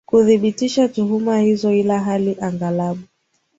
kuthibitisha 0.05 0.87
tuhuma 0.87 1.39
hizo 1.39 1.73
ila 1.73 1.99
hali 1.99 2.37
aghalabu 2.41 3.01